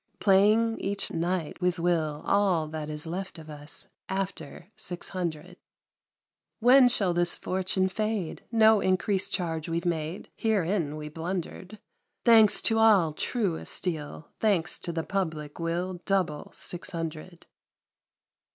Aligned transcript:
Playing 0.19 0.79
each 0.79 1.09
flight 1.09 1.61
with 1.61 1.77
will. 1.77 2.23
All 2.25 2.67
that 2.69 2.89
is 2.89 3.05
left 3.05 3.37
of 3.37 3.51
us 3.51 3.87
After 4.09 4.71
Six 4.75 5.09
Hundred! 5.09 5.57
When 6.59 6.89
shall 6.89 7.13
this 7.13 7.35
fortune 7.35 7.87
fade? 7.87 8.43
No 8.51 8.79
increased 8.79 9.31
charge 9.31 9.69
we've 9.69 9.85
made 9.85 10.31
(Herein 10.35 10.95
we 10.95 11.07
blundered!) 11.09 11.77
Thanks 12.25 12.63
to 12.63 12.79
all, 12.79 13.13
true 13.13 13.59
as 13.59 13.69
steel 13.69 14.21
1 14.21 14.23
Thanks 14.39 14.79
to 14.79 14.91
the 14.91 15.03
Public, 15.03 15.59
we'll 15.59 16.01
Double 16.07 16.49
Six 16.51 16.89
Hundred. 16.89 17.45